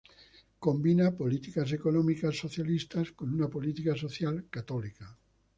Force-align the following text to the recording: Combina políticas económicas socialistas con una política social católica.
Combina 0.65 1.05
políticas 1.15 1.71
económicas 1.73 2.35
socialistas 2.35 3.11
con 3.11 3.31
una 3.35 3.47
política 3.47 3.95
social 3.95 4.47
católica. 4.49 5.15